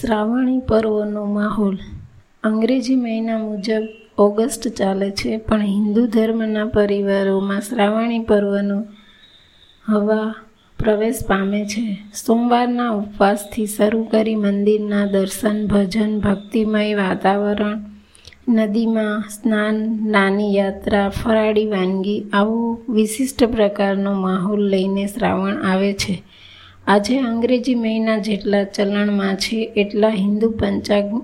[0.00, 1.76] શ્રાવણી પર્વનો માહોલ
[2.44, 3.84] અંગ્રેજી મહિના મુજબ
[4.18, 8.78] ઓગસ્ટ ચાલે છે, પણ હિન્દુ ધર્મના પરિવારોમાં શ્રાવણી પર્વનો
[9.86, 10.34] હવા
[10.78, 11.98] પ્રવેશ પામે છે.
[12.26, 17.78] સોમવારના ઉપવાસથી શરૂ કરી મંદિરના દર્શન, ભજન, ભક્તિમય વાતાવરણ,
[18.48, 19.76] નદીમાં સ્નાન,
[20.10, 26.22] નાની યાત્રા, ફરાળી વાનગી આવો વિશિષ્ટ પ્રકારનો માહોલ લઈને શ્રાવણ આવે છે.
[26.88, 31.18] આજે અંગ્રેજી મહિના જેટલા ચલણમાં છે, એટલા હિન્દુ પંચાગ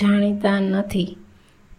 [0.00, 1.16] જાણીતા નથી.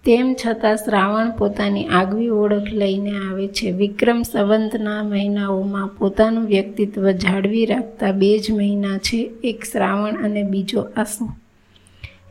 [0.06, 3.72] તેમ છતાં શ્રાવણ પોતાની આગવી ઓળખ લઈને આવે છે.
[3.72, 10.82] વિક્રમ સંવંતના મહિનાઓમાં પોતાનું વ્યક્તિત્વ જાળવી રાખતા બે જ મહિના છે, એક શ્રાવણ અને બીજો
[10.82, 11.30] આસો.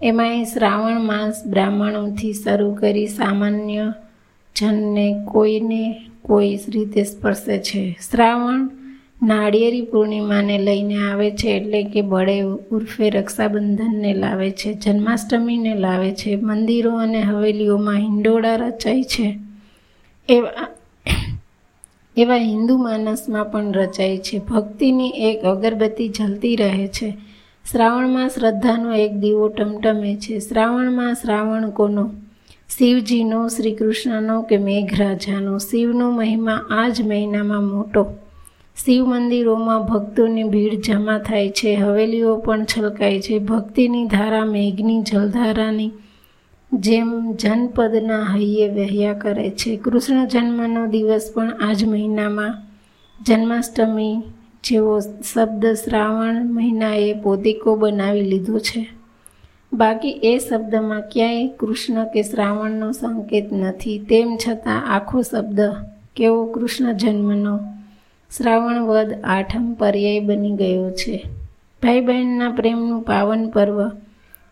[0.02, 3.94] એમાંય શ્રાવણ માસ બ્રાહ્મણોથી શરૂ કરી સામાન્ય
[4.56, 7.98] જનને કોઈને કોઈ રીતે સ્પર્શે છે.
[8.10, 8.77] શ્રાવણ
[9.22, 12.40] નાળિયેરી પૂર્ણિમાને લઈને આવે છે એટલે કે બળે
[12.70, 19.38] ઉર્ફે રક્ષાબંધનને લાવે છે, જન્માષ્ટમીને લાવે છે, મંદિરો અને હવેલીઓમાં હિંડોળા રચાય છે.
[20.28, 20.68] એવા
[22.16, 24.38] એવા હિન્દુ માનસમાં પણ રચાય છે.
[24.38, 27.14] ભક્તિની એક અગરબત્તી જલતી રહે છે.
[27.72, 30.38] શ્રાવણમાં શ્રદ્ધાનો એક દીવો ટમટમે છે.
[30.38, 32.10] શ્રાવણમાં શ્રાવણ કોનો?
[32.78, 35.58] શિવજીનો શ્રી કૃષ્ણનો કે મેઘરાજાનો?
[35.58, 38.06] શિવનો મહિમા આ જ મહિનામાં મોટો
[38.84, 43.38] શિવ મંદિરોમાં ભક્તોની ભીડ જમા થાય છે, હવેલીઓ પણ છલકાય છે.
[43.38, 45.90] ભક્તિની ધારા મેઘની જલધારાની
[46.72, 49.76] જેમ જનપદના હૈયે વહ્યા કરે છે.
[49.76, 52.54] કૃષ્ણ જન્મનો દિવસ પણ આ જ મહિનામાં
[53.26, 54.22] જન્માષ્ટમી
[54.64, 55.00] જેવો
[55.34, 58.88] શબ્દ શ્રાવણ મહિનાએ પોતિકો બનાવી લીધો છે.
[59.72, 63.98] બાકી એ શબ્દમાં ક્યાંય કૃષ્ણ કે શ્રાવણનો સંકેત નથી.
[63.98, 65.60] તેમ છતાં આખો શબ્દ
[66.16, 67.58] કેવો કૃષ્ણ જન્મનો
[68.36, 71.24] શ્રાવણ વદ આઠમ પર્યાય બની ગયો છે.
[71.82, 73.88] ભાઈ બહેનના પ્રેમનું પાવન પર્વ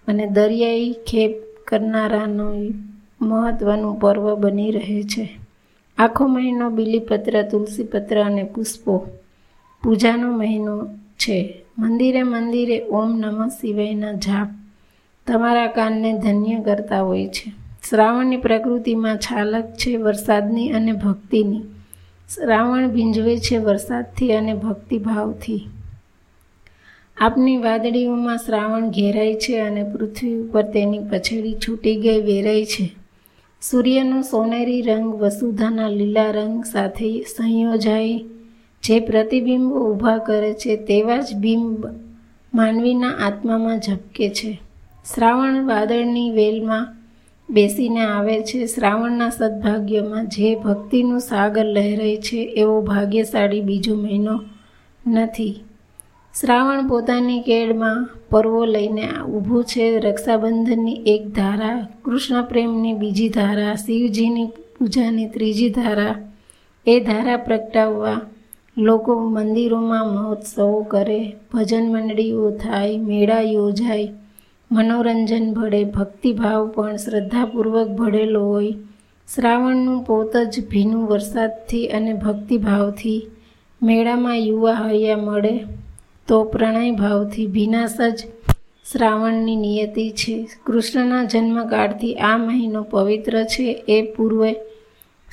[0.09, 1.31] અને દરિયાઈ ખેપ
[1.69, 2.75] કરનારાનું
[3.21, 5.39] મહત્ત્વનું પર્વ બની રહે છે.
[5.99, 9.07] આખો મહિનો બીલીપત્ર, તુલસીપત્ર અને પુષ્પો
[9.83, 10.87] પૂજાનો મહિનો
[11.19, 11.63] છે.
[11.79, 14.49] મંદિરે મંદિરે ઓમ નમઃ શિવાયના જાપ
[15.27, 17.53] તમારા કાનને ધન્ય કરતા હોય છે.
[17.91, 21.63] શ્રાવણની પ્રકૃતિમાં છાલક છે વરસાદની અને ભક્તિની.
[22.35, 25.69] શ્રાવણ ભીંજવે છે વરસાદથી અને ભક્તિભાવથી.
[27.17, 32.93] આપની વાદળીઓમાં શ્રાવણ ઘેરાય છે અને પૃથ્વી ઉપર તેની પછેડી છૂટી ગઈ વેરાય છે.
[33.63, 38.19] સૂર્યનો સોનેરી રંગ વસુધાના લીલા રંગ સાથે સંયોજાય,
[38.83, 41.87] જે પ્રતિબિંબો ઊભા કરે છે તેવા જ બિંબ
[42.55, 44.61] માનવીના આત્મામાં ઝબકે છે.
[45.15, 46.96] શ્રાવણ વાદળની વેલમાં
[47.51, 54.41] બેસીને આવે છે શ્રાવણના સદભાગ્યમાં જે ભક્તિનું સાગર લહેરાય છે એવો ભાગ્યશાળી બીજો મહિનો
[55.07, 55.61] નથી.
[56.41, 60.01] શ્રાવણ પોતાની કેળમાં પર્વો લઈને ઊભું છે.
[60.01, 66.15] રક્ષાબંધનની એક ધારા, કૃષ્ણ પ્રેમની બીજી ધારા, શિવજીની પૂજાની ત્રીજી ધારા,
[66.87, 68.21] એ ધારા પ્રગટાવવા
[68.79, 74.09] લોકો મંદિરોમાં મહોત્સવો કરે, ભજન મંડળીઓ થાય, મેળા યોજાય
[74.71, 78.73] મનોરંજન ભળે, ભક્તિભાવ પણ શ્રદ્ધાપૂર્વક ભળેલો હોય.
[79.35, 83.27] શ્રાવણનું પોત જ ભીનું વરસાદથી અને ભક્તિભાવથી
[83.83, 85.65] મેળામાં યુવા હૈયા મળે,
[86.29, 88.27] તો પ્રણય ભાવથી ભીનાશ જ
[88.93, 90.49] શ્રાવણની નિયતિ છે.
[90.67, 93.85] કૃષ્ણના જન્મકાળથી આ મહિનો પવિત્ર છે.
[93.89, 94.53] એ પૂર્વે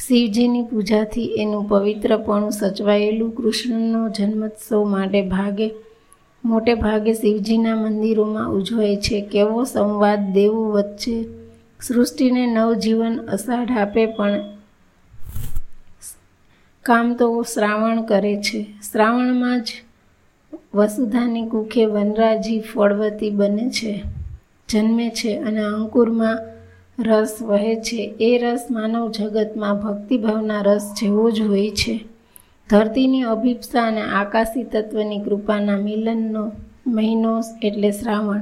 [0.08, 5.68] શિવજીની પૂજાથી એનું પવિત્રપણું સચવાયેલું કૃષ્ણનો જન્મોત્સવ માટે ભાગે
[6.44, 9.22] મોટે ભાગે શિવજીના મંદિરોમાં ઉજવાય છે.
[9.22, 11.16] કેવો સંવાદ દેવો વચ્ચે
[11.81, 14.44] સૃષ્ટિને નવજીવન અષાઢ આપે પણ
[16.86, 18.59] કામ તો શ્રાવણ કરે છે.
[18.92, 19.70] શ્રાવણમાં જ
[20.74, 24.03] વસુધાની કુખે વનરાજી ફળવતી બને છે,
[24.70, 26.38] જન્મે છે અને અંકુરમાં
[27.00, 28.02] રસ વહે છે.
[28.20, 31.96] એ રસ માનવ જગતમાં ભક્તિભાવના રસ જેવો જ હોય છે.
[32.69, 36.51] ધરતીની અભિપ્સા અને આકાશી તત્વની કૃપાના મિલનનો
[36.88, 38.41] મહિનો એટલે શ્રાવણ.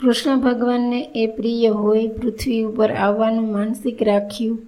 [0.00, 4.62] કૃષ્ણ ભગવાનને એ પ્રિય હોય પૃથ્વી ઉપર આવવાનું માનસિક રાખ્યું.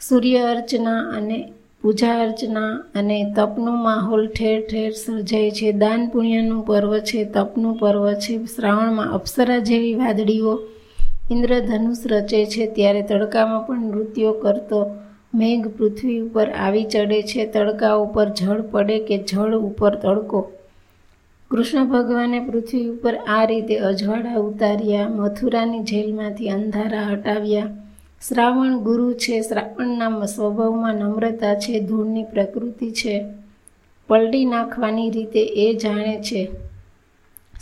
[0.00, 1.52] સૂર્ય અર્ચના અને
[1.82, 5.72] પૂજા અર્ચના અને તપનો માહોલ ઠેર ઠેર સર્જાય છે.
[5.72, 8.44] દાન પુણ્યનું પર્વ છે, તપનું પર્વ છે.
[8.44, 10.60] શ્રાવણમાં અપ્સરા જેવી વાદળીઓ
[11.30, 12.66] ઇન્દ્રધનુષ રચે છે.
[12.66, 14.86] ત્યારે તડકામાં પણ નૃત્યો કરતો
[15.34, 20.52] મેઘ પૃથ્વી ઉપર આવી ચડે છે, તડકા ઉપર જળ પડે કે જળ ઉપર તડકો?
[21.50, 27.66] કૃષ્ણ ભગવાને પૃથ્વી ઉપર આ રીતે અજવાળા ઉતાર્યા, મથુરાની જેલમાંથી અંધારા હટાવ્યા.
[28.28, 33.24] શ્રાવણ ગુરુ છે, શ્રાવણના સ્વભાવમાં નમ્રતા છે, ધૂળની પ્રકૃતિ છે,
[34.08, 36.50] પલટી નાખવાની રીતે એ જાણે છે.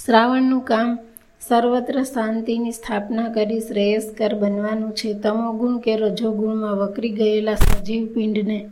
[0.04, 0.98] શ્રાવણનું કામ
[1.48, 5.14] સર્વત્ર શાંતિની સ્થાપના કરી શ્રેયસ્કર બનવાનું છે.
[5.14, 8.70] તમોગુણ કે રજોગુણમાં વકરી ગયેલા સજીવ પિંડને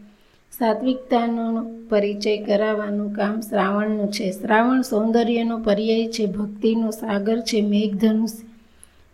[0.58, 4.30] સાત્વિકતાનો પરિચય કરાવવાનું કામ શ્રાવણનું છે.
[4.30, 6.26] શ્રાવણ સૌંદર્યનો પર્યાય છે.
[6.26, 7.60] ભક્તિનો સાગર છે.
[7.60, 8.30] મેઘધનુષ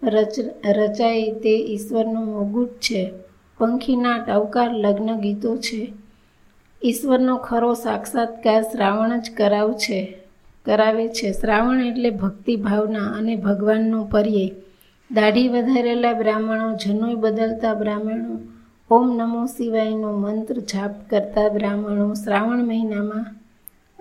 [0.03, 3.11] રચ, રચાય તે ઈશ્વરનો મોગુટ છે.
[3.59, 5.93] પંખીના ટવકાર લગ્ન ગીતો છે.
[6.85, 10.24] ઈશ્વરનો ખરો સાક્ષાત્કાર શ્રાવણ જ કરાવ છે.
[10.67, 11.33] કરાવે છે.
[11.33, 14.51] શ્રાવણ એટલે ભક્તિ ભાવના અને ભગવાનનો પર્યાય.
[15.11, 18.39] દાઢી વધારેલા બ્રાહ્મણો જનોય બદલતા બ્રાહ્મણો
[18.91, 23.27] ઓમ નમો શિવાયનો મંત્ર જાપ કરતા બ્રાહ્મણો શ્રાવણ મહિનામાં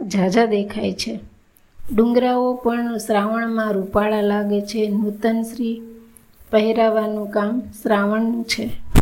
[0.08, 1.20] ઝાઝા દેખાય છે.
[1.96, 4.90] ડુંગરાઓ પણ શ્રાવણમાં રૂપાળા લાગે છે.
[4.90, 5.82] નૂતન શ્રી
[6.52, 8.93] પહેરાવાનું કામ શ્રાવણનું છે.